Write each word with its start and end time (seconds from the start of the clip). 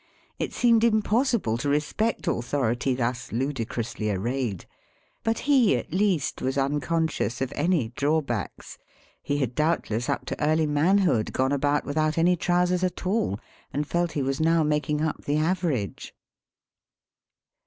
It 0.39 0.51
seemed 0.51 0.83
impossible 0.83 1.59
to 1.59 1.69
respect 1.69 2.25
authority 2.27 2.95
thus 2.95 3.31
ludicrously 3.31 4.09
arrayed. 4.09 4.65
But 5.23 5.41
he, 5.45 5.77
at 5.77 5.93
least, 5.93 6.41
was 6.41 6.57
unconscious 6.57 7.39
of 7.39 7.53
any 7.55 7.89
drawbacks. 7.89 8.79
He 9.21 9.37
had 9.37 9.53
doubt 9.53 9.91
less, 9.91 10.09
up 10.09 10.25
to 10.25 10.43
early 10.43 10.65
manhood, 10.65 11.31
gone 11.33 11.51
about 11.51 11.85
without 11.85 12.17
any 12.17 12.35
trousers 12.35 12.83
at 12.83 13.05
all, 13.05 13.39
and 13.71 13.85
felt 13.85 14.13
he 14.13 14.23
was 14.23 14.41
now 14.41 14.63
making 14.63 15.01
up 15.01 15.25
the 15.25 15.37
average. 15.37 16.15